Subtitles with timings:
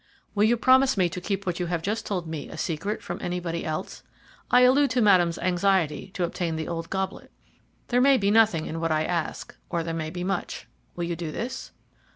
[0.33, 3.19] "Will you promise me to keep what you have just told me a secret from
[3.21, 4.01] anybody else?
[4.49, 7.31] I allude to Madame's anxiety to obtain the old goblet.
[7.89, 10.67] There may be nothing in what I ask, or there may be much.
[10.95, 11.71] Will you do this?"